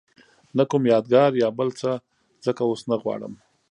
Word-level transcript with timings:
نه 0.57 0.63
کوم 0.69 0.83
یادګار 0.93 1.31
یا 1.43 1.49
بل 1.57 1.69
څه 1.79 1.91
ځکه 2.45 2.61
اوس 2.65 2.81
نه 2.89 2.95
غواړم. 3.01 3.33